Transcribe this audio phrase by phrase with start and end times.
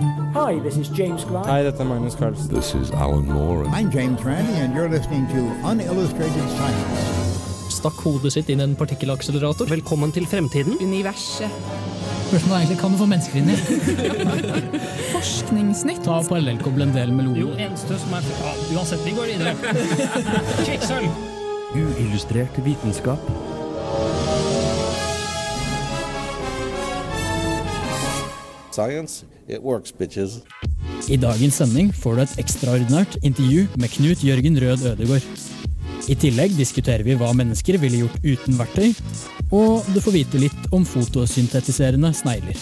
[0.00, 1.46] Hi, this is James Grant.
[1.46, 2.48] Hei, dette er Magnus Carlsen.
[2.54, 3.66] This is Alan Moore.
[3.68, 7.02] I'm James Randi, and you're listening to Unillustrated Science.
[7.68, 9.68] Stakk hodet sitt inn en partikkelakselerator.
[9.68, 10.78] Velkommen til fremtiden.
[10.80, 11.52] Universet.
[12.30, 13.58] Spørsmålet er egentlig kan du få mennesker inn i?
[15.16, 16.02] Forskningsnytt.
[16.08, 17.42] Ta parallellkoble en del meloner.
[17.42, 19.76] Jo, eneste som er ja, Uansett, vi går videre.
[20.64, 21.24] Kvikksølv.
[21.76, 23.49] Uillustrert vitenskap.
[28.70, 30.40] Science, it works, bitches.
[31.10, 35.26] I dagens sending får du et ekstraordinært intervju med Knut Jørgen Rød Ødegård.
[36.10, 38.92] I tillegg diskuterer vi hva mennesker ville gjort uten verktøy,
[39.50, 42.58] og du får vite litt om fotosyntetiserende snegler.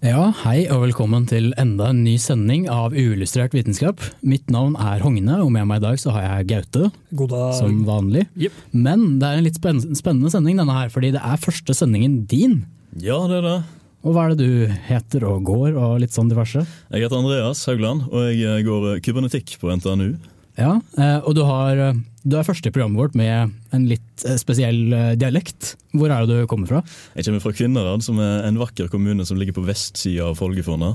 [0.00, 4.00] Ja, hei og velkommen til enda en ny sending av Uillustrert vitenskap.
[4.24, 7.52] Mitt navn er Hogne, og med meg i dag så har jeg Gaute, God dag.
[7.58, 8.26] som vanlig.
[8.36, 8.60] Yep.
[8.72, 12.62] Men det er en litt spennende sending denne her, fordi det er første sendingen din.
[12.98, 13.58] Ja, det er det.
[14.00, 16.62] Og hva er det du heter og går, og litt sånn diverse?
[16.88, 20.14] Jeg heter Andreas Haugland, og jeg eh, går eh, kybernetikk på NTNU.
[20.56, 21.78] Ja, eh, og du, har,
[22.24, 24.80] du er første i programmet vårt med en litt spesiell
[25.20, 25.74] dialekt.
[25.92, 26.80] Hvor er det du kommer fra?
[27.14, 30.94] Jeg kommer fra Kvinnherad, som er en vakker kommune som ligger på vestsida av Folgefonna.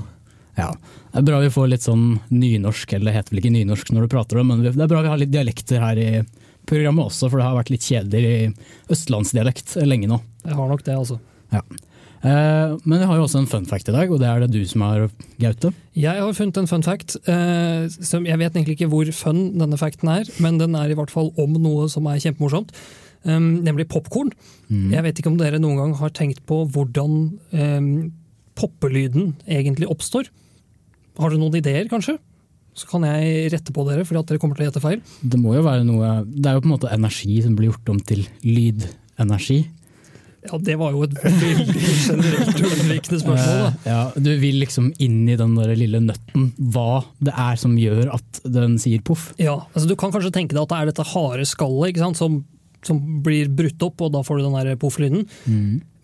[0.56, 0.70] Ja,
[1.12, 4.06] Det er bra vi får litt sånn nynorsk, eller det heter vel ikke nynorsk når
[4.06, 6.10] du prater om, men det er bra vi har litt dialekter her i
[6.66, 8.36] programmet også, for det har vært litt kjedelig
[8.92, 10.18] østlandsdialekt lenge nå.
[10.46, 11.20] Jeg har nok det, altså.
[11.52, 11.62] Ja.
[12.26, 14.50] Eh, Men jeg har jo også en fun fact i dag, og det er det
[14.54, 15.72] du som har, Gaute.
[15.94, 17.16] Jeg har funnet en fun fact.
[17.28, 20.96] Eh, som jeg vet egentlig ikke hvor fun denne facten er, men den er i
[20.98, 22.74] hvert fall om noe som er kjempemorsomt.
[23.26, 24.28] Nemlig popkorn.
[24.70, 27.16] Jeg vet ikke om dere noen gang har tenkt på hvordan
[27.50, 27.88] um,
[28.54, 30.28] poppelyden egentlig oppstår.
[31.18, 32.20] Har dere noen ideer, kanskje?
[32.76, 35.02] Så kan jeg rette på dere, fordi at dere kommer til å gjette feil.
[35.26, 37.90] Det må jo være noe Det er jo på en måte energi som blir gjort
[37.96, 39.58] om til lydenergi.
[40.50, 43.60] Ja, Det var jo et veldig generelt unnvikende spørsmål.
[43.60, 43.68] da.
[43.68, 47.76] Eh, Ja, du vil liksom inn i den der lille nøtten, hva det er som
[47.80, 49.32] gjør at den sier poff.
[49.42, 52.44] Ja, altså Du kan kanskje tenke deg at det er dette harde skallet som,
[52.86, 55.26] som blir brutt opp, og da får du den poff-lyden.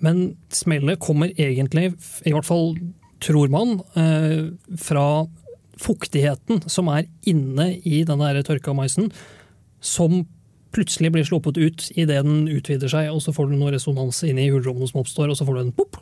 [0.03, 1.93] Men smellet kommer egentlig,
[2.27, 2.75] i hvert fall
[3.23, 4.51] tror man, eh,
[4.83, 5.27] fra
[5.83, 9.11] fuktigheten som er inne i den tørka maisen,
[9.83, 10.25] som
[10.73, 14.49] plutselig blir sluppet ut idet den utvider seg, og så får du noe resonans inni
[14.53, 15.97] hulrommene som oppstår, og så får du en pop.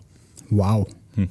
[0.51, 0.87] Wow.
[1.17, 1.29] Det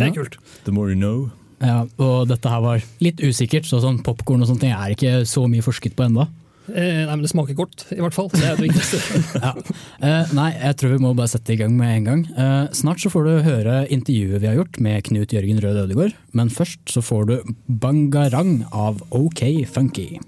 [0.00, 0.12] er Ja.
[0.22, 0.36] kult.
[0.64, 1.30] The more you know.
[1.60, 5.20] Ja, og dette her var litt usikkert, så sånn popkorn og sånne ting er ikke
[5.28, 6.28] så mye forsket på enda.
[6.72, 8.28] Eh, nei, men det smaker godt, i hvert fall.
[8.30, 8.98] Det er det viktigste.
[9.42, 9.52] Ja.
[10.00, 12.22] Eh, nei, jeg tror vi må bare sette i gang med en gang.
[12.38, 16.14] Eh, snart så får du høre intervjuet vi har gjort med Knut Jørgen Rød Ødegård,
[16.32, 20.18] men først så får du Bangarang av OK Funky.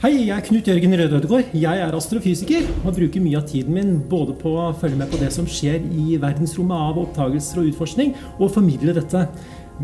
[0.00, 1.50] Hei, jeg er Knut Jørgen Røde Ødegård.
[1.52, 5.18] Jeg er astrofysiker og bruker mye av tiden min både på å følge med på
[5.20, 9.26] det som skjer i verdensrommet av oppdagelser og utforskning, og formidle dette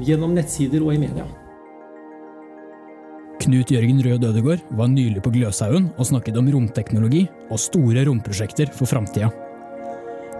[0.08, 1.26] gjennom nettsider og i media.
[3.44, 8.72] Knut Jørgen Rød Ødegård var nylig på Gløshaugen og snakket om romteknologi og store romprosjekter
[8.72, 9.28] for framtida.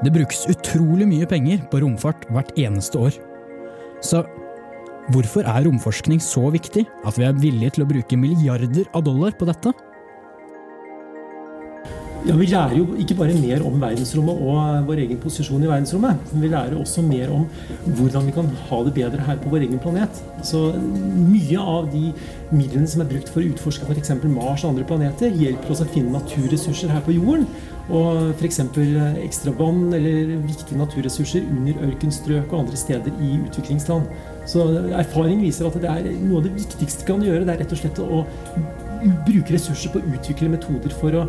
[0.01, 3.21] Det brukes utrolig mye penger på romfart hvert eneste år.
[4.01, 4.25] Så
[5.15, 9.37] hvorfor er romforskning så viktig at vi er villige til å bruke milliarder av dollar
[9.39, 9.75] på dette?
[12.27, 16.33] Ja, Vi lærer jo ikke bare mer om verdensrommet og vår egen posisjon i verdensrommet,
[16.33, 17.45] men vi lærer også mer om
[17.87, 20.19] hvordan vi kan ha det bedre her på vår egen planet.
[20.43, 22.11] Så Mye av de
[22.51, 24.11] midlene som er brukt for å utforske f.eks.
[24.25, 27.47] Mars og andre planeter, hjelper oss å finne naturressurser her på jorden.
[27.95, 28.59] Og f.eks.
[29.23, 34.11] ekstra vann eller viktige naturressurser under ørkenstrøk og andre steder i utviklingsland.
[34.47, 34.63] Så
[34.95, 37.75] erfaring viser at det er noe av det viktigste vi kan gjøre, det er rett
[37.75, 38.23] og slett å
[39.27, 41.27] bruke ressurser på å utvikle metoder for å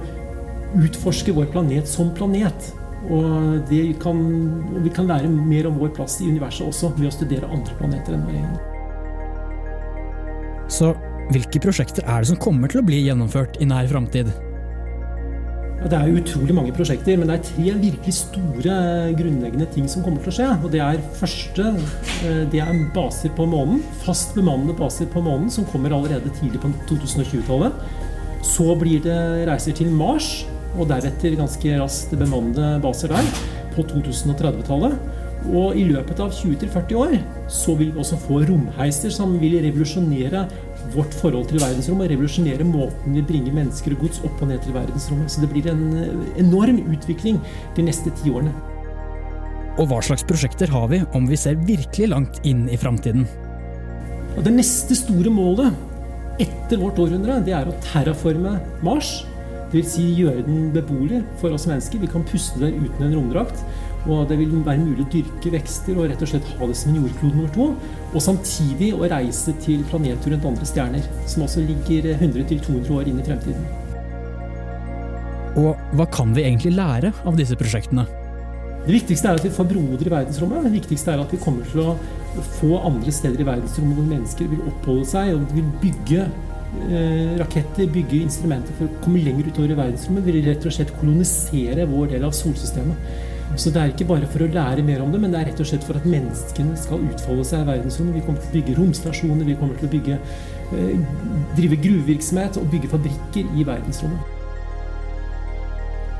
[0.77, 2.71] utforske vår planet som planet.
[3.07, 3.69] Og,
[4.01, 4.23] kan,
[4.83, 8.17] vi kan lære mer om vår plass i universet også ved å studere andre planeter
[8.17, 8.57] enn vår egen.
[10.67, 10.91] Så
[11.31, 14.33] hvilke prosjekter er det som kommer til å bli gjennomført i nær framtid?
[15.77, 18.77] Det er utrolig mange prosjekter, men det er tre virkelig store
[19.15, 20.47] grunnleggende ting som kommer til å skje.
[20.65, 21.67] Og det er første
[22.25, 23.83] eh, det er baser på månen.
[24.01, 27.77] Fast bemannede baser på månen, som kommer allerede tidlig på 2020-tallet.
[28.47, 29.19] Så blir det
[29.49, 33.29] reiser til Mars, og deretter ganske raskt bemannede baser der
[33.75, 34.97] på 2030-tallet.
[35.53, 37.13] Og i løpet av 20-40 år
[37.53, 40.47] så vil vi også få romheiser som vil revolusjonere
[40.93, 42.11] vårt forhold til verdensrommet.
[42.13, 45.31] Revolusjonere måten vi bringer mennesker og gods opp og ned til verdensrommet.
[45.31, 45.85] Så det blir en
[46.39, 47.41] enorm utvikling
[47.77, 48.53] de neste ti årene.
[49.77, 53.27] Og hva slags prosjekter har vi om vi ser virkelig langt inn i framtiden?
[54.37, 55.73] Det neste store målet
[56.41, 59.19] etter vårt århundre, det er å terraforme Mars.
[59.71, 59.89] Dvs.
[59.97, 61.99] Si gjøre den beboelig for oss mennesker.
[61.99, 63.63] Vi kan puste der uten en romdrakt.
[64.07, 66.93] Og det vil være mulig å dyrke vekster og rett og slett ha det som
[66.93, 67.71] en jordklode nummer to.
[68.13, 73.19] Og samtidig å reise til planeter rundt andre stjerner, som også ligger 100-200 år inn
[73.19, 73.67] i fremtiden.
[75.57, 78.05] Og hva kan vi egentlig lære av disse prosjektene?
[78.87, 80.63] Det viktigste er at vi får broder i verdensrommet.
[80.63, 81.95] Det viktigste er at vi kommer til å
[82.59, 87.89] få andre steder i verdensrommet hvor mennesker vil oppholde seg og vil bygge eh, raketter,
[87.91, 90.29] bygge instrumenter for å komme lenger utover i verdensrommet.
[90.29, 93.35] Vil rett og slett kolonisere vår del av solsystemet.
[93.55, 95.61] Så det er ikke bare for å lære mer om det, men det er rett
[95.63, 98.17] og slett for at menneskene skal utfolde seg i verdensrommet.
[98.19, 100.17] Vi kommer til å bygge romstasjoner, vi kommer til å bygge,
[100.77, 100.97] eh,
[101.57, 104.33] drive gruvevirksomhet og bygge fabrikker i verdensrommet.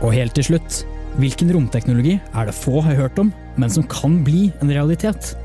[0.02, 0.86] Og helt til slutt,
[1.18, 5.36] hvilken romteknologi er det få har hørt om, men som kan bli en realitet?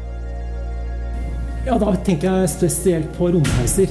[1.67, 3.89] Ja, Da tenker jeg spesielt på romheiser.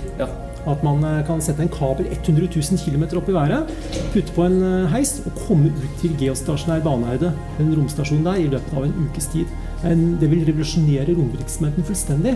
[0.70, 3.72] At man eh, kan sette en kabel 100 000 km opp i været,
[4.14, 8.52] putte på en eh, heis og komme ut til geostasjonær Baneheide, en romstasjon der, i
[8.52, 9.50] løpet av en ukes tid.
[9.82, 12.36] Det vil revolusjonere romvirksomheten fullstendig,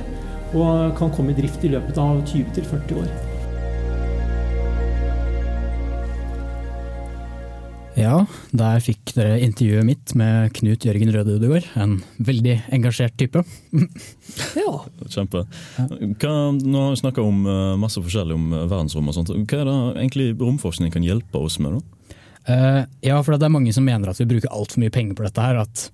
[0.57, 3.34] og kan komme i drift i løpet av 20-40 år.
[7.95, 11.67] Ja, der fikk dere intervjuet mitt med Knut Jørgen Røde Ødegaard.
[11.79, 13.39] En veldig engasjert type.
[14.59, 14.73] ja.
[15.07, 15.45] Kjempe.
[15.79, 19.31] Hva, nå har vi snakka om uh, masse forskjellig om uh, verdensrom og sånt.
[19.31, 21.77] Hva er det egentlig romforskning kan hjelpe oss med?
[21.77, 22.17] da?
[22.45, 25.23] Uh, ja, for det er mange som mener at vi bruker altfor mye penger på
[25.25, 25.61] dette her.
[25.63, 25.87] At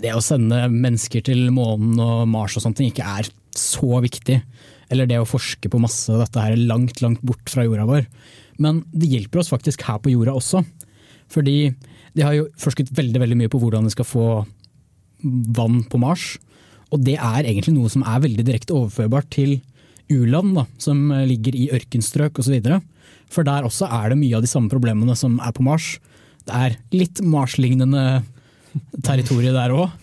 [0.00, 3.28] det å sende mennesker til månen og Mars og sånne ting ikke er
[3.58, 4.38] så viktig.
[4.92, 8.08] Eller det å forske på masse av dette her langt, langt bort fra jorda vår.
[8.62, 10.64] Men det hjelper oss faktisk her på jorda også.
[11.32, 11.72] Fordi
[12.12, 14.26] de har jo forsket veldig, veldig mye på hvordan de skal få
[15.56, 16.36] vann på Mars.
[16.92, 19.60] Og det er egentlig noe som er veldig direkte overførbart til
[20.12, 22.58] u-land, som ligger i ørkenstrøk osv.
[23.32, 25.94] For der også er det mye av de samme problemene som er på Mars.
[26.44, 28.22] Det er litt Mars-lignende
[29.04, 29.98] territorium der òg.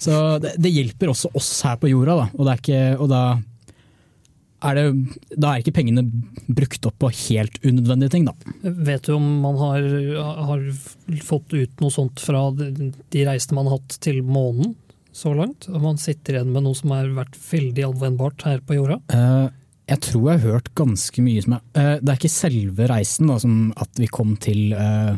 [0.00, 2.26] Så det, det, hjelper også oss her på jorda, da.
[2.38, 3.22] Og, ikke, og da
[4.60, 4.84] er det,
[5.40, 6.04] da er ikke pengene
[6.50, 8.34] brukt opp på helt unødvendige ting, da.
[8.62, 9.86] Vet du om man har,
[10.50, 10.66] har
[11.24, 14.74] fått ut noe sånt fra de reisene man har hatt til månen
[15.16, 15.68] så langt?
[15.70, 19.00] Om man sitter igjen med noe som har vært veldig anvendbart her på jorda?
[19.12, 19.48] Uh,
[19.90, 23.32] jeg tror jeg har hørt ganske mye som er uh, Det er ikke selve reisen
[23.32, 25.16] da, som at vi kom til, uh,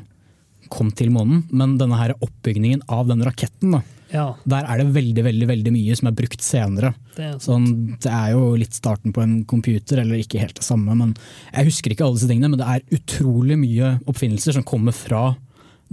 [0.73, 3.77] kom til månen, men denne her oppbygningen av den raketten.
[3.77, 4.27] da ja.
[4.45, 6.93] Der er det veldig veldig, veldig mye som er brukt senere.
[7.17, 7.67] Det er, sånn,
[8.03, 10.95] det er jo litt starten på en computer, eller ikke helt det samme.
[10.99, 11.15] men
[11.51, 15.31] Jeg husker ikke alle disse tingene, men det er utrolig mye oppfinnelser som kommer fra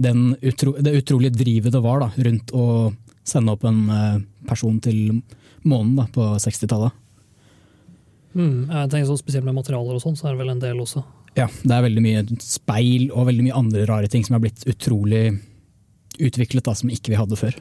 [0.00, 2.92] utro, det utrolige drivet det var da, rundt å
[3.26, 5.20] sende opp en uh, person til
[5.68, 6.96] månen da, på 60-tallet.
[8.32, 10.80] Mm, jeg tenker sånn Spesielt med materialer og sånn, så er det vel en del
[10.80, 11.02] også.
[11.36, 14.64] Ja, det er veldig mye speil og veldig mye andre rare ting som er blitt
[14.70, 15.24] utrolig
[16.20, 17.58] utviklet da, som ikke vi hadde før.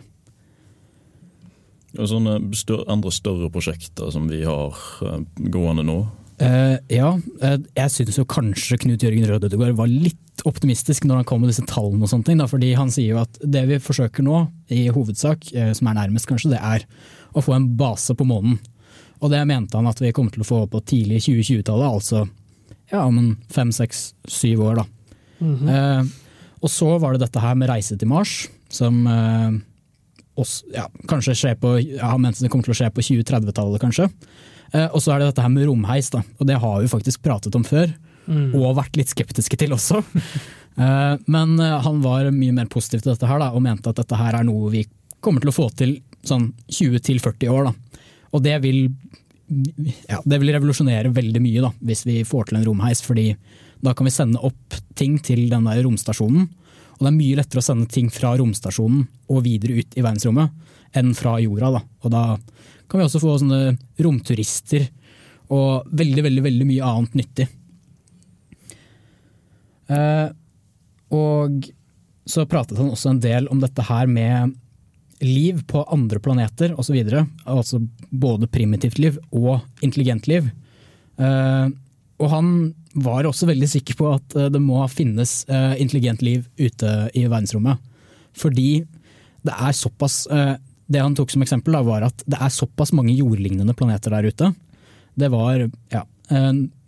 [1.97, 5.19] Og sånne større, andre større prosjekter som vi har uh,
[5.49, 5.99] gående nå?
[6.39, 11.21] Uh, ja, uh, jeg synes jo kanskje Knut Jørgen Rød Ødegaard var litt optimistisk når
[11.21, 12.05] han kom med disse tallene.
[12.05, 15.49] og sånne ting, da, fordi Han sier jo at det vi forsøker nå, i hovedsak,
[15.75, 16.85] som er nærmest kanskje, det er
[17.35, 18.55] å få en base på månen.
[19.19, 22.21] Og det mente han at vi kommer til å få på tidlig 2020-tallet, altså
[22.93, 24.79] ja, om fem, seks, syv år.
[24.79, 24.85] da.
[25.39, 26.09] Mm -hmm.
[26.61, 29.07] og så var det dette her med reise til Mars, som
[30.39, 34.09] også, ja, kanskje skje på, Han mente det kommer til å skje på 2030-tallet, kanskje.
[34.73, 36.21] Eh, og så er det dette her med romheis, da.
[36.37, 37.91] og det har vi faktisk pratet om før.
[38.29, 38.53] Mm.
[38.53, 40.03] Og vært litt skeptiske til også.
[40.83, 44.01] eh, men eh, han var mye mer positiv til dette her, da, og mente at
[44.01, 44.85] dette her er noe vi
[45.19, 47.71] kommer til å få til sånn 20-40 år.
[47.71, 48.03] Da.
[48.35, 48.85] Og det vil,
[50.07, 53.01] ja, det vil revolusjonere veldig mye da, hvis vi får til en romheis.
[53.05, 53.33] fordi
[53.79, 56.49] da kan vi sende opp ting til den der romstasjonen
[56.99, 60.97] og det er mye lettere å sende ting fra romstasjonen og videre ut i verdensrommet
[60.99, 61.69] enn fra jorda.
[61.77, 61.81] Da.
[62.03, 62.23] Og da
[62.89, 64.89] kan vi også få sånne romturister
[65.55, 67.47] og veldig, veldig, veldig mye annet nyttig.
[69.89, 70.27] Eh,
[71.15, 71.69] og
[72.29, 74.57] så pratet han også en del om dette her med
[75.23, 76.99] liv på andre planeter osv.
[77.47, 77.79] Altså
[78.09, 80.51] både primitivt liv og intelligent liv.
[81.15, 81.71] Eh,
[82.19, 82.51] og han
[82.97, 87.25] var også veldig sikker på at eh, det må finnes eh, intelligent liv ute i
[87.27, 87.81] verdensrommet.
[88.37, 88.83] Fordi
[89.45, 90.55] det er såpass eh,
[90.89, 94.25] Det han tok som eksempel, da, var at det er såpass mange jordlignende planeter der
[94.25, 94.47] ute.
[95.13, 96.01] Det var ja,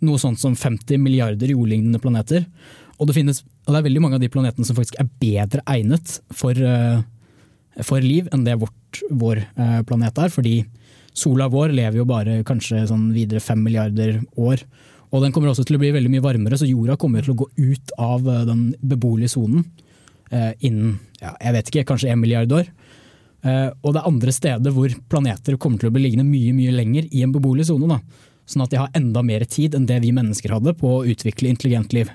[0.02, 2.42] noe sånt som 50 milliarder jordlignende planeter.
[2.98, 5.62] Og det, finnes, og det er veldig mange av de planetene som faktisk er bedre
[5.70, 6.58] egnet for,
[7.86, 9.44] for liv enn det vårt, vår
[9.86, 10.34] planet er.
[10.34, 10.56] Fordi
[11.14, 14.66] sola vår lever jo bare kanskje sånn videre fem milliarder år.
[15.12, 17.40] Og den kommer også til å bli veldig mye varmere, så jorda kommer til å
[17.42, 19.66] gå ut av eh, den beboelige sonen
[20.32, 22.70] eh, innen ja, jeg vet ikke, kanskje en milliard år.
[23.44, 26.74] Eh, og det er andre steder hvor planeter kommer til å bli liggende mye mye
[26.74, 28.00] lenger i en beboelig sone.
[28.48, 31.52] Sånn at de har enda mer tid enn det vi mennesker hadde på å utvikle
[31.52, 32.10] intelligent liv.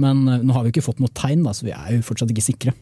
[0.00, 2.46] Men nå har vi ikke fått noe tegn, da, så vi er jo fortsatt ikke
[2.46, 2.72] sikre.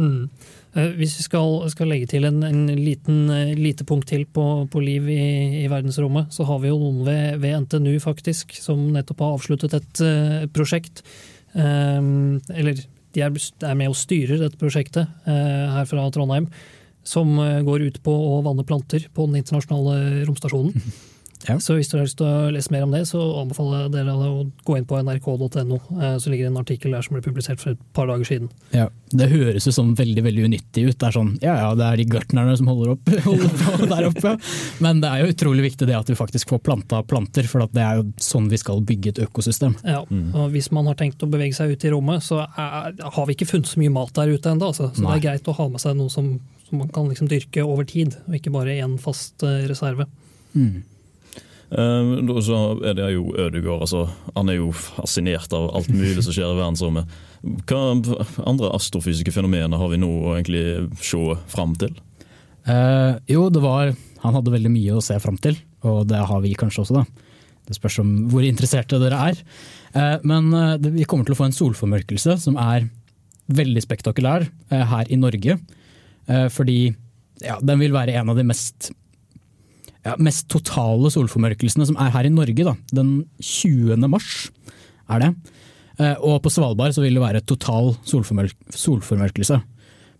[0.00, 0.30] Mm.
[0.74, 4.46] Eh, Hvis vi skal, skal legge til en, en liten eh, lite punkt til på,
[4.70, 8.88] på liv i, i verdensrommet, så har vi jo noen ved, ved NTNU faktisk, som
[8.94, 11.04] nettopp har avsluttet et uh, prosjekt.
[11.52, 12.78] Um, eller
[13.10, 13.34] de er,
[13.66, 16.46] er med og styrer dette prosjektet uh, her fra Trondheim.
[17.02, 20.76] Som uh, går ut på å vanne planter på den internasjonale romstasjonen.
[21.48, 21.56] Ja.
[21.62, 24.14] Så hvis dere har lyst til å lese mer om det, så anbefaler jeg dere
[24.14, 25.78] å gå inn på nrk.no.
[25.96, 28.50] Eh, så ligger det en artikkel der som ble publisert for et par dager siden.
[28.76, 30.98] Ja, Det høres jo sånn veldig veldig unyttig ut.
[31.00, 34.10] Det er sånn, ja ja, det er de gartnerne som holder, opp, holder på der
[34.10, 34.34] oppe.
[34.84, 37.74] Men det er jo utrolig viktig det at vi faktisk får planta planter, for at
[37.74, 39.74] det er jo sånn vi skal bygge et økosystem.
[39.82, 43.26] Ja, og Hvis man har tenkt å bevege seg ut i rommet, så er, har
[43.26, 44.70] vi ikke funnet så mye mat der ute ennå.
[44.70, 44.92] Altså.
[44.94, 45.16] Så Nei.
[45.16, 46.34] det er greit å ha med seg noe som,
[46.68, 50.06] som man kan liksom dyrke over tid, og ikke bare én fast eh, reserve.
[50.54, 50.82] Mm.
[51.70, 53.86] Eh, da så er det jo Ødegaard.
[53.86, 57.18] Altså, han er jo fascinert av alt mulig som skjer i verdensrommet.
[57.70, 57.82] Hva
[58.48, 60.64] andre astrofysiske fenomener har vi nå å egentlig
[61.00, 61.20] se
[61.52, 61.94] fram til?
[62.68, 66.40] Eh, jo, det var Han hadde veldig mye å se fram til, og det har
[66.44, 67.28] vi kanskje også, da.
[67.64, 69.38] Det spørs om hvor interesserte dere er.
[69.96, 72.90] Eh, men eh, det, vi kommer til å få en solformørkelse som er
[73.48, 75.56] veldig spektakulær eh, her i Norge.
[76.28, 76.90] Eh, fordi
[77.40, 78.90] ja, den vil være en av de mest
[80.06, 82.64] ja, mest totale solformørkelsene som er her i Norge.
[82.64, 82.74] Da.
[82.94, 83.96] Den 20.
[84.08, 84.50] mars
[85.10, 85.30] er det.
[86.00, 89.60] Eh, Og på Svalbard så vil det være total solformørk solformørkelse.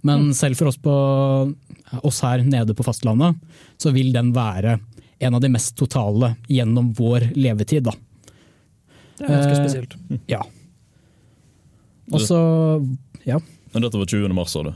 [0.03, 0.93] Men selv for oss, på,
[2.03, 3.37] oss her nede på fastlandet,
[3.81, 4.79] så vil den være
[5.21, 7.85] en av de mest totale gjennom vår levetid.
[7.85, 7.93] Da.
[9.21, 9.97] Det er ganske Eh, spesielt.
[10.33, 10.41] Ja.
[12.13, 12.39] Og så
[13.27, 13.37] ja,
[13.75, 14.33] Men Dette var 20.
[14.35, 14.73] mars, sa du?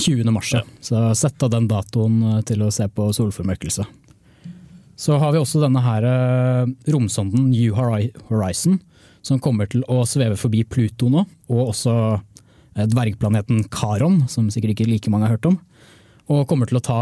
[0.00, 0.24] 20.
[0.32, 0.48] mars.
[0.56, 0.62] Ja.
[0.80, 3.84] Så sett av den datoen eh, til å se på solformørkelse.
[4.96, 8.78] Så har vi også denne her eh, romsonden New Horizon,
[9.24, 14.76] som kommer til å sveve forbi Pluto nå, og også eh, dvergplaneten Karon, som sikkert
[14.76, 15.58] ikke like mange har hørt om.
[16.30, 17.00] Og kommer til å ta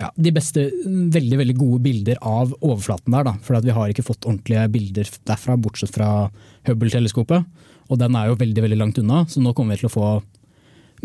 [0.00, 3.32] ja, de beste, veldig veldig gode bilder av overflaten der.
[3.44, 6.30] For vi har ikke fått ordentlige bilder derfra, bortsett fra
[6.68, 7.66] Hubble-teleskopet.
[7.90, 10.12] Og den er jo veldig veldig langt unna, så nå kommer vi til å få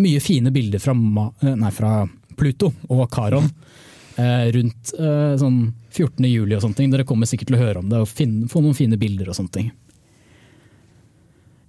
[0.05, 1.97] mye fine bilder fra, eh, nei, fra
[2.35, 3.49] Pluto og Karon
[4.17, 6.25] rundt eh, sånn 14.
[6.29, 6.93] juli og sånne ting.
[6.93, 9.37] Dere kommer sikkert til å høre om det og finne, få noen fine bilder og
[9.37, 9.73] sånne ting.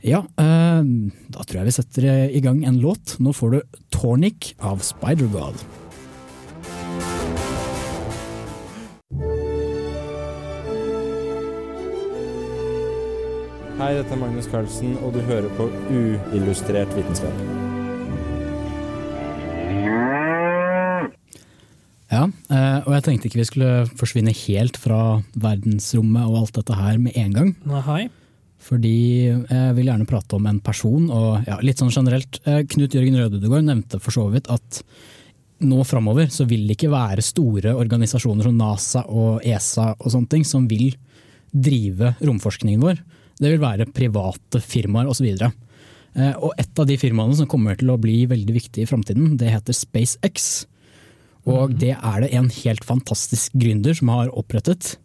[0.06, 0.82] Ja, eh,
[1.34, 3.16] da tror jeg vi setter i gang en låt.
[3.18, 5.64] Nå får du Tornik av Spider-God.
[13.76, 17.65] Hei, dette er Magnus Carlsen, og du hører på Uillustrert vitenskap.
[22.86, 25.00] Og jeg tenkte ikke vi skulle forsvinne helt fra
[25.34, 27.50] verdensrommet og alt dette her med en gang.
[27.66, 28.06] Nei.
[28.66, 28.92] Fordi
[29.26, 32.38] jeg vil gjerne prate om en person, og ja, litt sånn generelt.
[32.46, 34.80] eh, Knut Jørgen Rødudegård nevnte for så vidt at
[35.66, 40.28] nå framover så vil det ikke være store organisasjoner som NASA og ESA og sånne
[40.34, 40.90] ting som vil
[41.52, 42.98] drive romforskningen vår.
[43.40, 45.28] Det vil være private firmaer osv.
[45.40, 49.36] Eh, Og et av de firmaene som kommer til å bli veldig viktig i framtiden,
[49.40, 50.66] det heter SpaceX.
[51.46, 54.96] Og det er det en helt fantastisk gründer som har opprettet.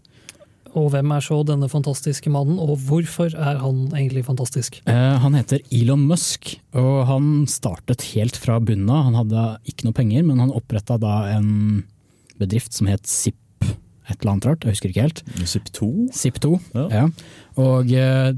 [0.72, 4.80] Og hvem er så denne fantastiske mannen, og hvorfor er han egentlig fantastisk?
[4.88, 9.04] Eh, Han heter Elon Musk, og han startet helt fra bunnen av.
[9.10, 11.84] Han hadde ikke noe penger, men han oppretta da en
[12.40, 13.36] bedrift som het Zip
[14.10, 15.20] et eller annet rart, jeg husker ikke helt.
[15.48, 15.88] ZIP2?
[16.12, 16.88] Zip2, Ja.
[16.92, 17.04] ja.
[17.62, 18.34] Og eh,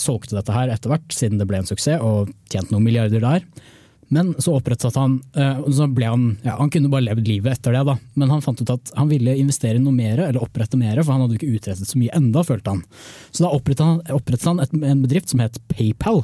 [0.00, 3.44] solgte dette her etter hvert, siden det ble en suksess, og tjente noen milliarder der.
[4.12, 7.54] Men så opprettet han eh, og så ble han, ja, han kunne bare levd livet
[7.56, 7.94] etter det, da.
[8.20, 11.24] Men han fant ut at han ville investere noe mer, eller opprette mer, for han
[11.24, 12.82] hadde jo ikke utrettet så mye enda, følte han.
[13.30, 16.20] Så da opprettet han, opprettet han et, en bedrift som het PayPal.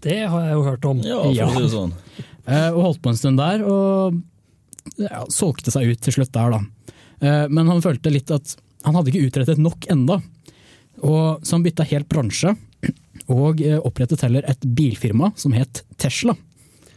[0.00, 1.04] Det har jeg jo hørt om.
[1.04, 1.96] Ja, for å si det sånn.
[2.50, 4.16] Eh, og holdt på en stund der, og
[4.98, 6.94] ja, solgte seg ut til slutt der, da.
[7.20, 8.56] Eh, men han følte litt at
[8.88, 10.16] han hadde ikke utrettet nok enda.
[11.04, 12.56] Og, så han bytta helt bransje,
[13.30, 16.34] og opprettet heller et bilfirma som het Tesla.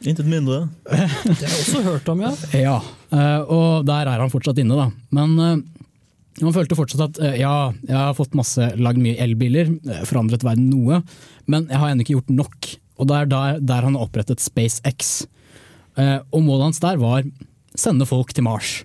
[0.03, 0.65] Intet mindre.
[0.89, 2.33] Det har jeg også hørt om, ja.
[2.57, 2.77] Ja,
[3.15, 4.89] eh, og der er han fortsatt inne, da.
[5.15, 5.63] Men man
[6.41, 10.45] han følte fortsatt at eh, ja, jeg har fått masse, lagd mye elbiler, eh, forandret
[10.45, 11.03] verden noe,
[11.45, 12.71] men jeg har ennå ikke gjort nok.
[12.97, 15.13] Og det er der, der han har opprettet SpaceX.
[15.97, 17.27] Eh, Og målet hans der var
[17.77, 18.79] sende folk til Mars.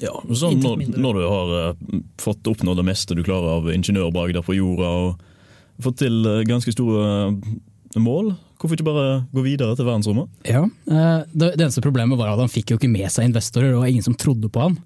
[0.00, 4.44] Ja, sånn når, når du har eh, fått oppnådd det meste du klarer av ingeniørbragder
[4.46, 8.32] på jorda, og fått til eh, ganske store eh, mål,
[8.64, 10.30] Hvorfor ikke bare gå videre til verdensrommet?
[10.48, 13.84] Ja, eh, det, eneste problemet var at han fikk jo ikke med seg investorer, og
[13.84, 14.78] ingen som trodde på han.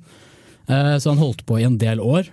[0.67, 2.27] Eh, Så han holdt på i en del år.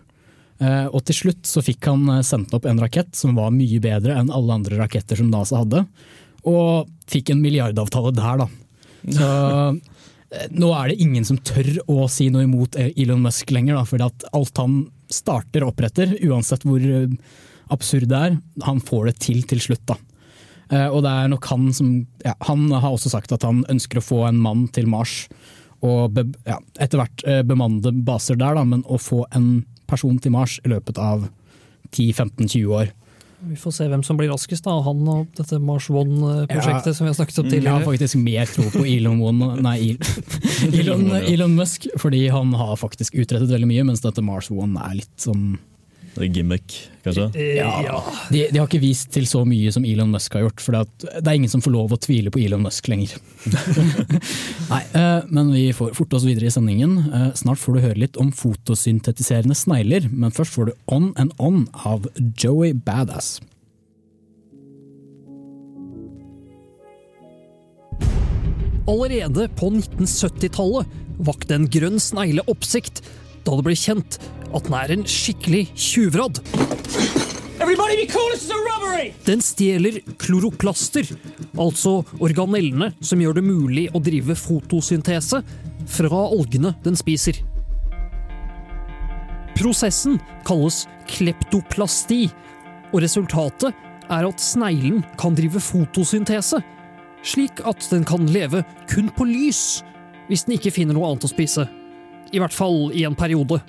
[0.58, 4.16] Eh, Og til slutt så fikk han sendt opp en rakett som var mye bedre
[4.18, 5.84] enn alle andre raketter som NASA hadde.
[6.50, 8.50] Og fikk en milliardavtale der, da.
[9.06, 9.30] Så
[10.50, 14.10] nå er det ingen som tør å si noe imot Elon Musk lenger, da, fordi
[14.34, 14.80] alt han
[15.14, 16.82] starter og oppretter, uansett hvor
[17.70, 19.86] absurd det er, han får det til til slutt.
[19.86, 19.96] da.
[20.72, 21.92] Eh, Og det er nok han som
[22.26, 25.28] ja, Han har også sagt at han ønsker å få en mann til Mars,
[25.86, 30.18] og be, ja, etter hvert eh, bemannede baser der, da, men å få en person
[30.18, 31.28] til Mars i løpet av
[31.94, 32.94] 10-15-20 år.
[33.46, 34.74] Vi får se hvem som blir raskest, da.
[34.82, 36.94] Han og dette Mars One-prosjektet Ja.
[36.98, 37.64] som vi har snakket om tidligere.
[37.76, 39.98] Jeg har faktisk mer tro på Elon, One, nei,
[40.80, 44.98] Elon, Elon Musk, fordi han har faktisk utrettet veldig mye, mens dette Mars One er
[45.04, 45.60] litt sånn
[46.24, 47.28] gimmick, kanskje?
[47.58, 48.00] Ja.
[48.32, 51.22] De, de har ikke vist til så mye som Elon Musk har gjort, for det
[51.22, 53.18] er ingen som får lov å tvile på Elon Musk lenger.
[54.72, 56.96] Nei, eh, men vi får forte oss videre i sendingen.
[57.10, 61.36] Eh, Snart får du høre litt om fotosyntetiserende snegler, men først får du On and
[61.36, 62.08] On av
[62.40, 63.38] Joey Badass.
[68.86, 70.90] Allerede på 1970-tallet
[71.26, 73.02] vakte en grønn snegle oppsikt
[73.46, 74.20] da det ble kjent
[74.56, 76.42] at den er en skikkelig tjuvradd.
[79.26, 81.08] Den stjeler kloroplaster,
[81.60, 85.42] altså organellene som gjør det mulig å drive fotosyntese,
[85.86, 87.40] fra algene den spiser.
[89.56, 92.26] Prosessen kalles kleptoplasti,
[92.92, 93.72] og resultatet
[94.12, 96.62] er at sneglen kan drive fotosyntese,
[97.26, 99.82] slik at den kan leve kun på lys
[100.28, 101.66] hvis den ikke finner noe annet å spise.
[102.36, 103.62] I hvert fall i en periode.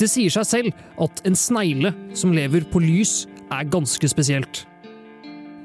[0.00, 4.62] Det sier seg selv at en snegle som lever på lys, er ganske spesielt.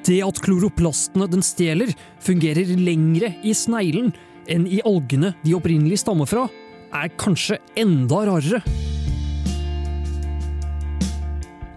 [0.05, 4.11] Det at kloroplastene den stjeler, fungerer lengre i sneglen
[4.51, 6.47] enn i algene de opprinnelig stammer fra,
[6.93, 8.61] er kanskje enda rarere.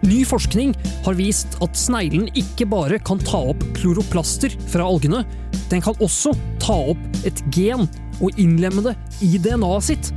[0.09, 0.73] Ny forskning
[1.05, 5.23] har vist at sneglen ikke bare kan ta opp kloroplaster fra algene,
[5.69, 7.85] den kan også ta opp et gen
[8.19, 10.11] og innlemme det i DNA-et sitt.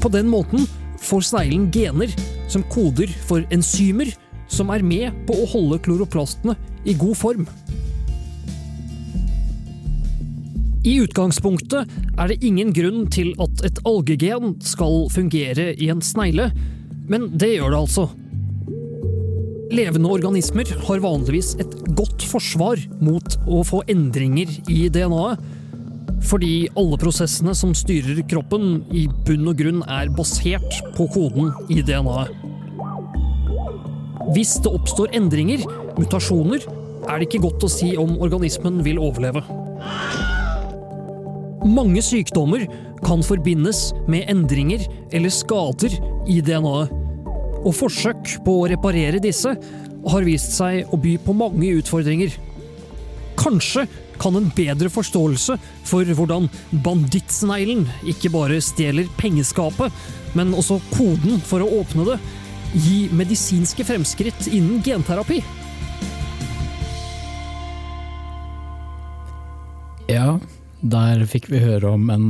[0.00, 0.66] På den måten
[1.00, 2.12] får sneglen gener
[2.50, 4.12] som koder for enzymer
[4.50, 7.46] som er med på å holde kloroplastene i god form.
[10.80, 16.48] I utgangspunktet er det ingen grunn til at et algegen skal fungere i en snegle,
[17.10, 18.06] men det gjør det altså.
[19.70, 25.44] Levende organismer har vanligvis et godt forsvar mot å få endringer i DNA-et,
[26.26, 31.80] fordi alle prosessene som styrer kroppen, i bunn og grunn er basert på koden i
[31.86, 32.34] DNA-et.
[34.34, 35.64] Hvis det oppstår endringer,
[35.96, 36.62] mutasjoner,
[37.08, 39.42] er det ikke godt å si om organismen vil overleve.
[41.66, 42.66] Mange sykdommer
[43.04, 44.84] kan forbindes med endringer
[45.16, 45.96] eller skader
[46.30, 46.92] i DNA-et,
[47.60, 49.50] og forsøk på å reparere disse
[50.08, 52.32] har vist seg å by på mange utfordringer.
[53.40, 53.84] Kanskje
[54.20, 55.56] kan en bedre forståelse
[55.88, 56.48] for hvordan
[56.84, 59.92] bandittsneglen ikke bare stjeler pengeskapet,
[60.36, 62.18] men også koden for å åpne det,
[62.76, 65.40] gi medisinske fremskritt innen genterapi.
[70.10, 70.38] Ja,
[70.82, 72.26] der fikk vi høre om en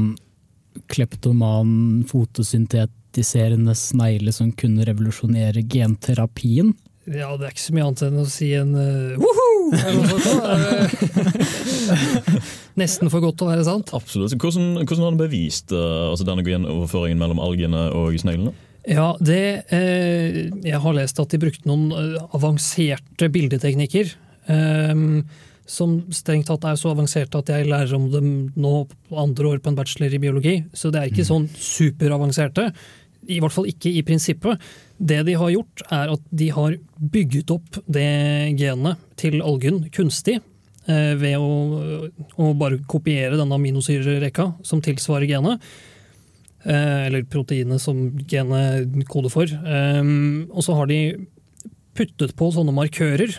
[0.92, 6.74] kleptoman fotosyntetiserende snegle som kunne revolusjonere genterapien.
[7.10, 9.46] Ja, det er ikke så mye annet enn å si en uh, woho!
[9.74, 10.54] sånt, da.
[12.80, 13.92] Nesten for godt til å være sant.
[13.96, 14.34] Absolutt.
[14.38, 18.54] Hvordan, hvordan har du bevist uh, altså denne genoverføringen mellom algene og sneglene?
[18.88, 24.14] Ja, det eh, Jeg har lest at de brukte noen eh, avanserte bildeteknikker.
[24.48, 25.22] ehm,
[25.70, 29.70] som strengt tatt er så avanserte at jeg lærer om dem nå andre år på
[29.70, 30.54] en bachelor i biologi.
[30.74, 32.72] Så det er ikke sånn superavanserte.
[33.28, 34.60] I hvert fall ikke i prinsippet.
[34.96, 36.76] Det de har gjort, er at de har
[37.12, 38.06] bygget opp det
[38.60, 40.40] genet til algen kunstig.
[40.88, 45.60] eh, Ved å, å bare kopiere denne aminosyrerekka som tilsvarer genet.
[46.64, 49.48] Eh, eller proteinet som genet koder for.
[49.64, 51.26] Um, og så har de
[51.96, 53.32] puttet på sånne markører,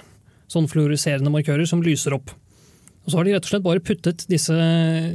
[0.50, 2.34] sånne fluoriserende markører som lyser opp.
[3.02, 4.56] Og så har de rett og slett bare puttet disse,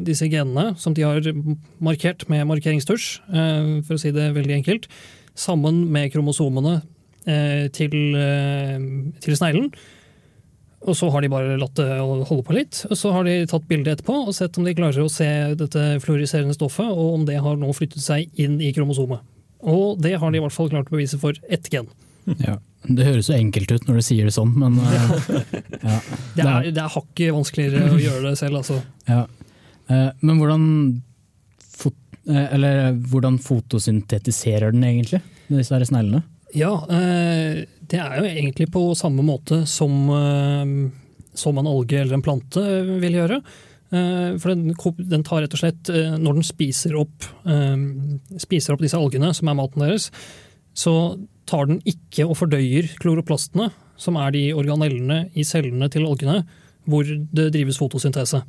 [0.06, 1.26] disse genene, som de har
[1.78, 4.88] markert med markeringstusj, eh, for å si det veldig enkelt,
[5.38, 6.80] sammen med kromosomene
[7.28, 8.80] eh, til, eh,
[9.22, 9.70] til sneglen.
[10.86, 12.82] Og så har de bare latt det holde på litt.
[12.90, 15.86] Og så har de tatt bilde etterpå og sett om de klarer å se dette
[16.04, 19.24] fluoriserende stoffet, og om det har nå flyttet seg inn i kromosomet.
[19.66, 21.88] Og det har de i hvert fall klart å bevise for ett gen.
[22.42, 22.58] Ja.
[22.88, 25.18] Det høres jo enkelt ut når du sier det sånn, men eh,
[25.82, 25.98] ja.
[26.36, 28.80] Det er, det er hakket vanskeligere å gjøre det selv, altså.
[29.10, 29.24] Ja.
[29.90, 30.64] Eh, Men hvordan,
[31.78, 31.96] fot,
[32.26, 36.24] eller, hvordan fotosyntetiserer den egentlig, disse her sneglene?
[36.56, 40.06] Ja, det er jo egentlig på samme måte som,
[41.36, 42.62] som en alge eller en plante
[43.02, 43.40] vil gjøre.
[43.90, 44.70] For den,
[45.10, 45.90] den tar rett og slett,
[46.22, 47.26] når den spiser opp,
[48.40, 50.08] spiser opp disse algene, som er maten deres,
[50.72, 50.94] så
[51.48, 56.42] tar den ikke og fordøyer kloroplastene, som er de organellene i cellene til algene,
[56.86, 58.42] hvor det drives fotosyntese.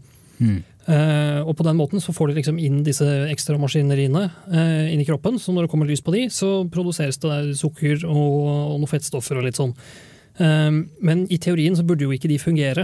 [0.88, 5.02] Eh, og på den måten så får de liksom inn disse ekstra maskineriene eh, inn
[5.02, 8.78] i kroppen, så når det kommer lys på de, så produseres det sukker og, og
[8.78, 9.74] noen fettstoffer og litt sånn.
[10.38, 12.84] Uh, men i teorien så burde jo ikke de fungere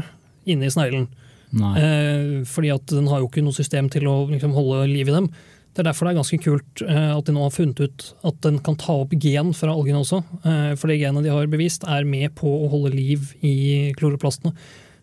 [0.50, 1.06] inni sneglen.
[1.54, 1.74] Nei.
[1.78, 5.14] Eh, fordi at den har jo ikke noe system til å liksom, holde liv i
[5.14, 5.30] dem.
[5.74, 8.40] Det er derfor det er ganske kult eh, at de nå har funnet ut at
[8.46, 10.22] den kan ta opp gen fra algene også.
[10.46, 13.56] Eh, for det genet de har bevist er med på å holde liv i
[13.98, 14.54] kloroplastene.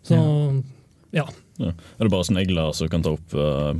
[0.07, 0.17] Så
[1.11, 1.27] ja.
[1.59, 1.73] Ja.
[1.99, 3.75] Er det bare snegler som kan ta opp uh,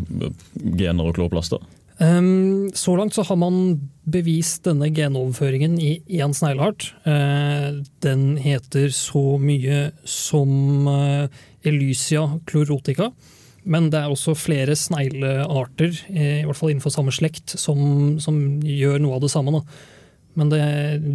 [0.77, 1.63] gener og kloroplaster?
[2.01, 3.77] Um, så langt så har man
[4.09, 6.91] bevist denne genoverføringen i én snegleart.
[7.05, 11.29] Uh, den heter så mye som uh,
[11.63, 13.11] Elysia chlorotica.
[13.63, 18.37] Men det er også flere sneglearter, eh, i hvert fall innenfor samme slekt, som, som
[18.65, 19.53] gjør noe av det samme.
[19.53, 19.61] Da.
[20.39, 20.61] Men det,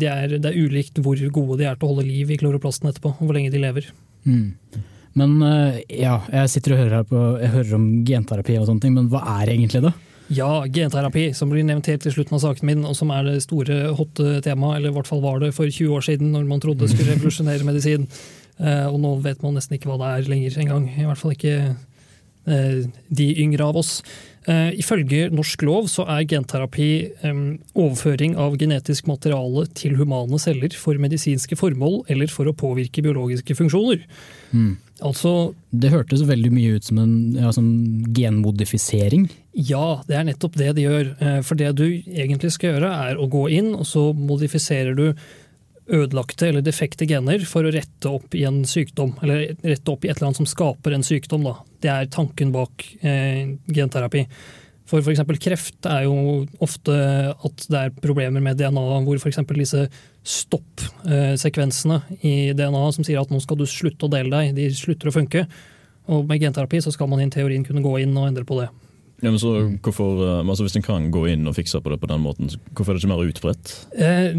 [0.03, 2.91] det, er, det er ulikt hvor gode de er til å holde liv i kloroplasten
[2.91, 3.89] etterpå, og hvor lenge de lever.
[4.29, 4.53] Mm.
[5.17, 8.95] Men eh, ja, jeg sitter og hører, på, jeg hører om genterapi og sånne ting,
[8.99, 9.95] men hva er egentlig det?
[10.37, 13.45] Ja, genterapi, som blir nevnt helt til slutten av saken min, og som er det
[13.45, 16.63] store hotte temaet, eller i hvert fall var det for 20 år siden, når man
[16.63, 18.09] trodde det skulle revolusjonere medisin.
[18.59, 20.89] Eh, og nå vet man nesten ikke hva det er lenger engang.
[20.93, 21.57] I hvert fall ikke
[22.47, 24.01] de yngre av oss.
[24.47, 26.91] Eh, ifølge norsk lov så er genterapi
[27.27, 27.39] eh,
[27.75, 33.57] overføring av genetisk materiale til humane celler for medisinske formål eller for å påvirke biologiske
[33.59, 34.05] funksjoner.
[35.05, 35.33] Altså
[35.75, 37.67] Det hørtes veldig mye ut som en ja, som
[38.15, 39.27] genmodifisering.
[39.59, 41.11] Ja, det er nettopp det de gjør.
[41.19, 45.11] Eh, For det du egentlig skal gjøre, er å gå inn, og så modifiserer du
[45.87, 50.11] ødelagte eller defekte gener for å rette opp i en sykdom, eller rette opp i
[50.11, 51.47] et eller annet som skaper en sykdom.
[51.47, 51.57] Da.
[51.83, 54.27] Det er tanken bak eh, genterapi.
[54.87, 55.23] For f.eks.
[55.43, 56.95] kreft er jo ofte
[57.35, 59.41] at det er problemer med DNA, hvor f.eks.
[59.59, 59.87] disse
[60.27, 65.11] stopp-sekvensene i DNA som sier at nå skal du slutte å dele deg, de slutter
[65.11, 65.47] å funke.
[66.07, 68.71] Og med genterapi så skal man i teorien kunne gå inn og endre på det.
[69.25, 71.99] Ja, men så hvorfor, eh, altså Hvis en kan gå inn og fikse på det
[72.03, 73.73] på den måten, hvorfor er det ikke mer utbredt?
[73.97, 74.37] Eh,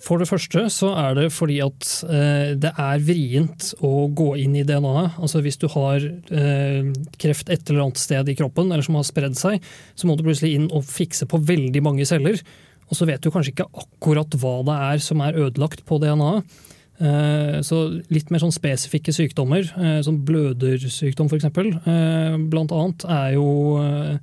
[0.00, 4.54] For det første så er det fordi at eh, det er vrient å gå inn
[4.56, 5.18] i DNA-et.
[5.20, 6.88] Altså hvis du har eh,
[7.20, 9.60] kreft et eller annet sted i kroppen, eller som har spredd seg,
[9.92, 12.40] så må du plutselig inn og fikse på veldig mange celler.
[12.88, 16.58] Og så vet du kanskje ikke akkurat hva det er som er ødelagt på DNA-et.
[17.00, 21.48] Eh, Så litt mer sånn spesifikke sykdommer, eh, som blødersykdom f.eks.,
[22.50, 23.46] blant annet, er jo
[23.84, 24.18] eh,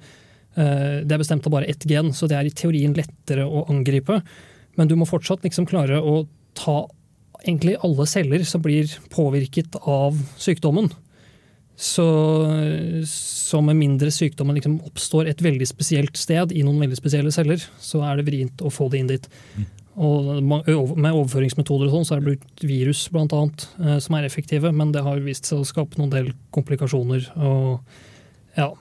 [0.57, 3.65] eh, Det er bestemt av bare ett gen, så det er i teorien lettere å
[3.69, 4.23] angripe.
[4.77, 6.21] Men du må fortsatt liksom klare å
[6.57, 6.85] ta
[7.43, 10.89] egentlig alle celler som blir påvirket av sykdommen.
[11.77, 12.05] Så,
[13.05, 17.61] så med mindre sykdommen liksom oppstår et veldig spesielt sted i noen veldig spesielle celler,
[17.77, 19.27] så er det vrient å få det inn dit.
[19.97, 20.65] Og med
[21.09, 23.67] overføringsmetoder og sånn, så er det brukt virus blant annet,
[24.01, 27.29] som er effektive, men det har vist seg å skape noen del komplikasjoner.
[27.37, 28.71] Og ja,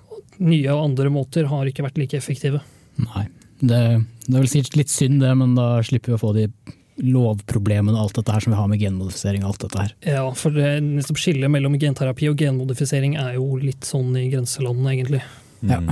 [0.40, 2.62] nye og andre måter har ikke vært like effektive.
[3.00, 3.28] Nei.
[3.60, 3.82] Det,
[4.26, 6.48] det er vel sikkert litt synd det, men da slipper vi å få de
[6.96, 9.94] lovproblemene og alt dette her som vi har med genmodifisering og alt dette her.
[10.16, 14.94] Ja, for det nettopp skillet mellom genterapi og genmodifisering er jo litt sånn i grenselandene,
[14.94, 15.22] egentlig.
[15.66, 15.82] Ja.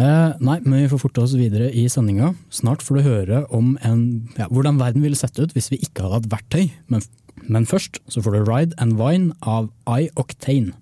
[0.00, 2.32] Eh, nei, men vi får forte oss videre i sendinga.
[2.54, 6.06] Snart får du høre om en, ja, hvordan verden ville sett ut hvis vi ikke
[6.06, 6.70] hadde hatt verktøy.
[6.92, 7.04] Men,
[7.42, 10.72] men først så får du Ride and Vine av iOctane.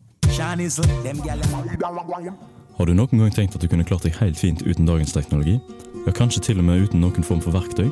[2.80, 5.58] Har du noen gang tenkt at du kunne klart deg helt fint uten dagens teknologi?
[6.06, 7.90] Ja, kanskje til og med uten noen form for verktøy?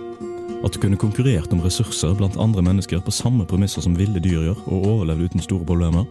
[0.64, 4.46] At du kunne konkurrert om ressurser blant andre mennesker på samme premisser som ville dyr
[4.46, 6.08] gjør, og overlevd uten store problemer?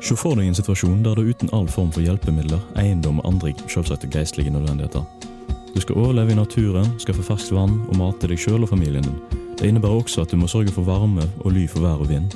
[0.00, 3.52] Se for deg en situasjon der du uten all form for hjelpemidler, eiendom og andre
[3.68, 5.04] selvsagte geistlige nødvendigheter.
[5.74, 9.20] Du skal overleve i naturen, skaffe ferskt vann og mate deg sjøl og familien din.
[9.60, 12.32] Det innebærer også at du må sørge for varme og ly for vær og vind.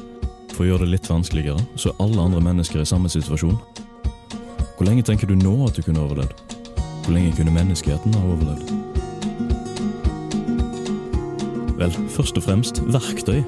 [0.58, 3.54] For å gjøre det litt vanskeligere, så er alle andre mennesker i samme situasjon.
[4.74, 6.56] Hvor lenge tenker du nå at du kunne overlevd?
[7.04, 8.72] Hvor lenge kunne menneskeheten ha overlevd?
[11.78, 13.38] Vel, først og fremst verktøy.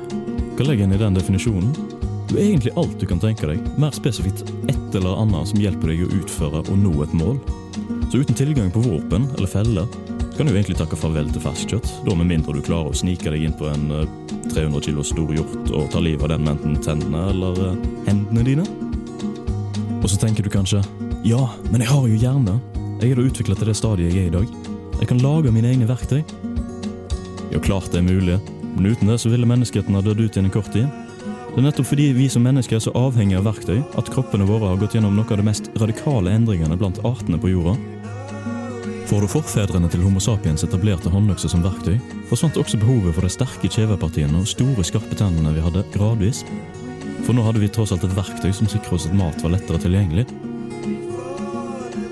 [0.55, 1.75] Hva legger en i den definisjonen?
[2.31, 5.91] Det er egentlig alt du kan tenke deg, mer spesifikt et eller annet som hjelper
[5.91, 7.43] deg å utføre og nå et mål.
[8.13, 9.91] Så uten tilgang på våpen eller feller,
[10.41, 11.89] kan du egentlig takke farvel til festkjøtt.
[12.07, 14.07] Da med mindre du klarer å snike deg inn på en eh,
[14.49, 18.45] 300 kilo stor hjort og ta livet av den med enten tennene eller eh, hendene
[18.47, 18.65] dine.
[20.01, 20.81] Og så tenker du kanskje
[21.29, 22.57] ja, men jeg har jo hjerne.
[23.03, 24.57] Jeg er da utvikla til det stadiet jeg er i dag.
[25.03, 26.25] Jeg kan lage mine egne verktøy.
[27.53, 28.41] Ja, klart det er mulig,
[28.79, 30.89] men uten det så ville menneskeheten ha dødd ut innen kort tid.
[31.51, 34.73] Det er nettopp fordi vi som mennesker er så avhengige av verktøy, at kroppene våre
[34.73, 37.77] har gått gjennom noe av de mest radikale endringene blant artene på jorda.
[39.11, 41.97] For da forfedrene til Homo sapiens etablerte håndøkse som verktøy,
[42.31, 46.45] forsvant også behovet for de sterke kjevepartiene og store, skarpe tennene vi hadde, gradvis.
[47.27, 49.83] For nå hadde vi tross alt et verktøy som sikret oss at mat var lettere
[49.83, 50.29] tilgjengelig.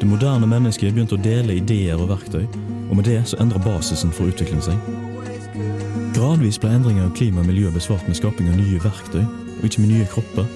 [0.01, 2.49] Det moderne mennesket begynte å dele ideer og verktøy,
[2.89, 4.75] og med det så endra basisen for utvikling seg.
[6.19, 9.87] Gradvis ble endringer av klima og miljø besvart med skaping av nye verktøy, og ikke
[9.87, 10.51] med nye kropper.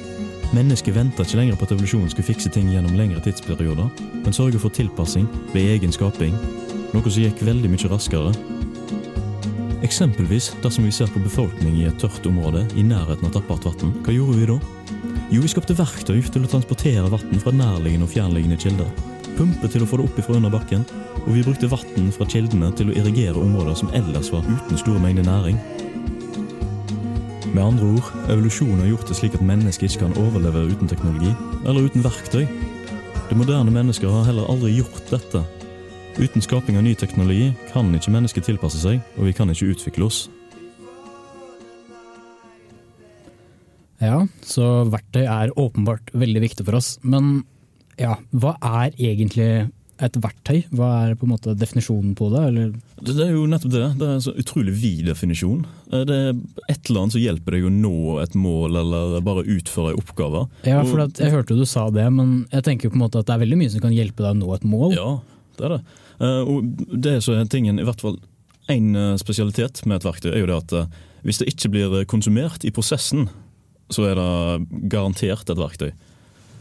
[0.53, 3.87] Mennesket venta ikke lenger på at evolusjonen skulle fikse ting gjennom lengre tidsperioder,
[4.21, 6.35] men sørge for tilpassing ved egen skaping,
[6.93, 8.35] noe som gikk veldig mye raskere.
[9.83, 13.95] Eksempelvis dersom vi ser på befolkning i et tørt område i nærheten av tappert vann,
[14.05, 14.59] hva gjorde vi da?
[15.33, 18.93] Jo, vi skapte verktøy til å transportere vann fra nærliggende og fjernliggende kilder.
[19.38, 20.85] Pumpe til å få det opp ifra under bakken,
[21.23, 25.01] og vi brukte vann fra kildene til å irrigere områder som ellers var uten store
[25.01, 25.57] mengder næring.
[27.53, 31.35] Med andre ord, evolusjonen har gjort det slik at mennesket ikke kan overleve uten teknologi,
[31.69, 32.47] eller uten verktøy.
[33.29, 35.43] Det moderne mennesket har heller aldri gjort dette.
[36.17, 40.09] Uten skaping av ny teknologi kan ikke mennesket tilpasse seg, og vi kan ikke utvikle
[40.09, 40.23] oss.
[44.01, 46.95] Ja, så verktøy er åpenbart veldig viktig for oss.
[47.05, 47.43] Men
[48.01, 49.69] ja, hva er egentlig
[50.03, 50.62] et verktøy?
[50.75, 52.43] Hva er på en måte definisjonen på det?
[52.49, 52.73] Eller?
[53.03, 53.85] Det, er jo nettopp det.
[54.01, 55.65] Det er en så utrolig vid definisjon.
[55.93, 56.33] Eh, Det er
[56.69, 60.49] et eller annet som hjelper deg å nå et mål, eller bare utføre oppgaver.
[60.65, 63.27] Ja, for Og- jeg hørte du sa det, men jeg tenker på en måte at
[63.27, 64.95] det er veldig mye som kan hjelpe deg å nå et mål.
[64.95, 65.21] Ja,
[65.59, 65.81] det er det.
[66.21, 68.19] Eh, Og det er så tingen, i hvert fall
[68.69, 70.88] en eh, spesialitet med et verktøy, er jo det at
[71.25, 73.29] hvis det ikke blir konsumert i prosessen,
[73.91, 75.93] så er det garantert et verktøy.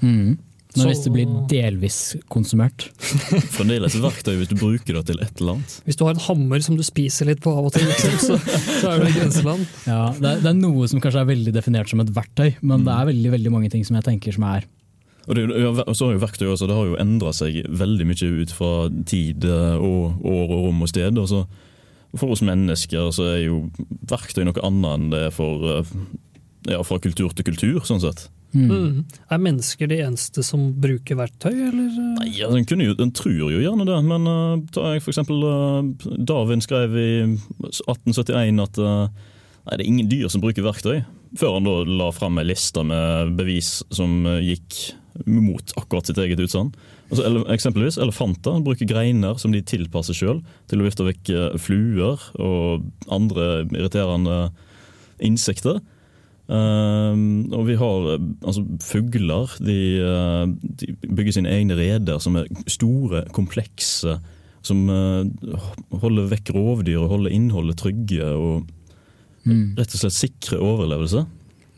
[0.02, 0.38] Mhm.
[0.72, 1.96] Men Så- hvis det blir delvis
[2.32, 2.86] konsumert
[3.58, 5.74] Fremdeles et verktøy hvis du bruker det til et eller annet.
[5.86, 8.38] Hvis du har en hammer som du spiser litt på av og til, liksom, så,
[8.80, 9.66] så er det grenseland.
[9.92, 12.82] ja, det, er, det er noe som kanskje er veldig definert som et verktøy, men
[12.82, 12.86] Mm.
[12.88, 14.64] det er veldig veldig mange ting som jeg tenker som er
[15.28, 18.32] Og, det, og så har jo verktøy også, det har jo endra seg veldig mye
[18.42, 18.72] ut fra
[19.06, 21.20] tid eh, og år og rom og sted.
[21.22, 21.44] Og så
[22.18, 23.60] for oss mennesker så er jo
[24.10, 25.92] verktøy noe annet enn det er for eh,
[26.74, 28.30] ja, fra kultur til kultur, sånn sett.
[28.52, 29.06] Mm.
[29.32, 31.92] Er mennesker de eneste som bruker verktøy, eller?
[32.20, 35.14] Nei, ja, den, kunne jo, den tror jo gjerne det, men uh, tar jeg for
[35.14, 37.12] eksempel uh, Darwin skrev i
[37.64, 41.04] 1871 at uh, nei, det er ingen dyr som bruker verktøy.
[41.40, 46.42] Før han da la fram ei liste med bevis som gikk mot akkurat sitt eget
[46.44, 46.74] utsagn.
[47.12, 52.20] Altså, ele eksempelvis elefanter bruker greiner som de tilpasser sjøl til å vifte vekk fluer
[52.40, 54.38] og andre irriterende
[55.24, 55.80] insekter.
[56.52, 59.54] Um, og vi har uh, altså, fugler.
[59.64, 64.18] De, uh, de bygger sine egne reder som er store, komplekse.
[64.66, 65.24] Som uh,
[66.04, 68.70] holder vekk rovdyr og holder innholdet trygge og
[69.42, 69.72] Mm.
[69.74, 71.24] rett og slett sikrer overlevelse.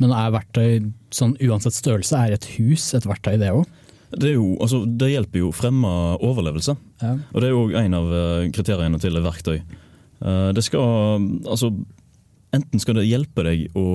[0.04, 3.64] Men er verktøy, sånn uansett størrelse, er et hus et verktøy det òg?
[4.20, 6.76] Det, jo, altså, det hjelper jo å fremme overlevelse.
[7.00, 7.14] Ja.
[7.32, 8.12] Og det er jo en av
[8.52, 9.62] kriteriene til verktøy.
[10.20, 11.72] Det skal altså
[12.54, 13.86] Enten skal det hjelpe deg å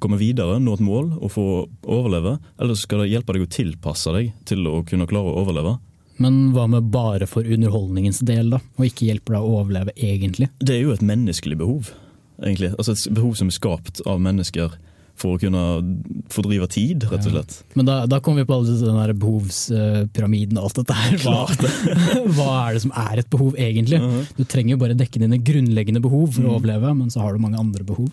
[0.00, 1.44] komme videre, nå et mål og få
[1.84, 5.76] overleve, eller skal det hjelpe deg å tilpasse deg til å kunne klare å overleve.
[6.18, 8.62] Men hva med bare for underholdningens del, da?
[8.80, 10.48] Og ikke hjelper deg å overleve egentlig?
[10.58, 11.92] Det er jo et menneskelig behov,
[12.40, 12.72] egentlig.
[12.74, 14.74] Altså et behov som er skapt av mennesker
[15.18, 15.64] for å kunne
[16.32, 17.58] fordrive tid, rett og slett.
[17.78, 21.18] Men da, da kommer vi på alle den der behovspyramiden og alt dette her.
[21.24, 21.44] Hva,
[22.38, 24.00] hva er det som er et behov egentlig?
[24.38, 27.42] Du trenger jo bare dekke dine grunnleggende behov for å overleve, men så har du
[27.42, 28.10] mange andre behov.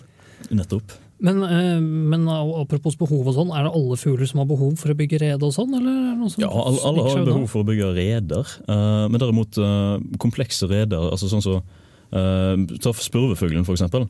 [0.50, 0.98] Nettopp.
[1.24, 4.92] Men, eh, men apropos behov og sånn, er det alle fugler som har behov for
[4.92, 5.72] å bygge rede og sånn?
[5.78, 9.56] Eller noe som Ja, alle, alle har behov for å bygge reder, eh, men derimot
[9.58, 11.82] eh, komplekse reder, altså sånn som så,
[12.16, 14.06] Ta spurvefuglen, for eksempel.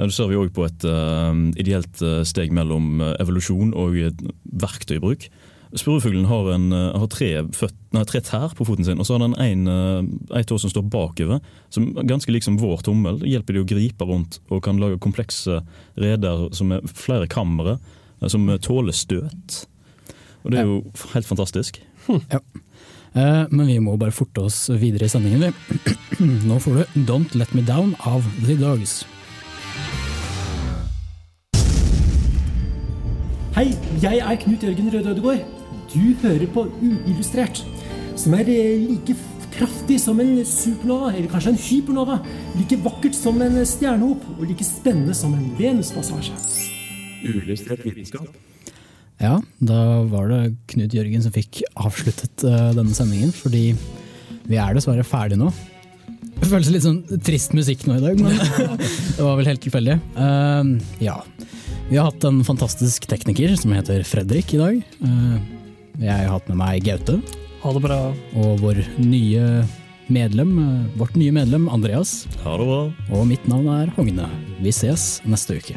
[0.00, 3.98] Du ser vi òg på et eh, ideelt eh, steg mellom eh, evolusjon og
[4.62, 5.28] verktøybruk.
[5.70, 9.22] Spurvefuglen har, en, har tre, føt, nei, tre tær på foten sin, og så har
[9.22, 10.08] den en,
[10.48, 11.38] tå som står bakover,
[11.70, 13.20] som ganske lik som vår tommel.
[13.22, 15.60] Hjelper de å gripe rundt og kan lage komplekse
[15.94, 17.76] reder som er flere kamre,
[18.26, 19.60] som tåler støt.
[20.42, 20.82] Og det er jo
[21.14, 21.78] helt fantastisk.
[22.32, 22.42] Ja.
[23.12, 25.50] Eh, men vi må bare forte oss videre i sendingen.
[25.50, 25.94] vi.
[26.48, 29.00] Nå får du Don't Let Me Down av The Dogs.
[33.60, 35.40] Hei, jeg er Knut Jørgen Røde Ødegård.
[35.92, 37.58] Du hører på Uillustrert,
[38.16, 39.12] som er eh, like
[39.52, 42.16] kraftig som en supernova, eller kanskje en hypernova.
[42.54, 46.32] Like vakkert som en stjernehop, og like spennende som en Venuspassasje.
[47.20, 48.32] Uillustrert vitenskap.
[49.20, 50.40] Ja, da var det
[50.72, 53.74] Knut Jørgen som fikk avsluttet eh, denne sendingen, fordi
[54.48, 55.52] vi er dessverre ferdige nå.
[56.40, 58.40] Det føles litt sånn trist musikk nå i dag, men
[59.18, 60.00] det var vel helt tilfeldig.
[60.16, 61.20] Uh, ja.
[61.90, 64.76] Vi har hatt en fantastisk tekniker som heter Fredrik i dag.
[65.02, 65.38] Eh,
[65.98, 67.16] jeg har hatt med meg Gaute.
[67.64, 67.96] Ha det bra.
[68.38, 69.64] Og vår nye
[70.06, 72.28] medlem, eh, vårt nye medlem Andreas.
[72.44, 72.94] Ha det bra.
[73.10, 74.30] Og mitt navn er Hogne.
[74.62, 75.74] Vi ses neste uke.